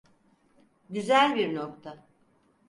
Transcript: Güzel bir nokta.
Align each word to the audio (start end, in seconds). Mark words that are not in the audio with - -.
Güzel 0.89 1.35
bir 1.35 1.55
nokta. 1.55 2.07